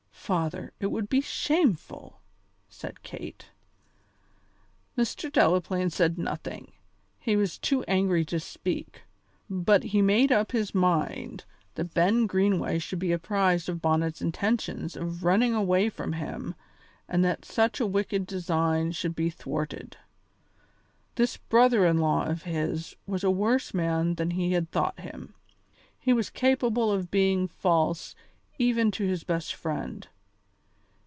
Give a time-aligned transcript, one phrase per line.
[0.23, 2.21] "Father, it would be shameful!"
[2.69, 3.47] said Kate.
[4.97, 5.29] Mr.
[5.29, 6.71] Delaplaine said nothing;
[7.19, 9.01] he was too angry to speak,
[9.49, 11.43] but he made up his mind
[11.75, 16.55] that Ben Greenway should be apprised of Bonnet's intentions of running away from him
[17.09, 19.97] and that such a wicked design should be thwarted.
[21.15, 25.33] This brother in law of his was a worse man than he had thought him;
[25.99, 28.15] he was capable of being false
[28.57, 30.07] even to his best friend.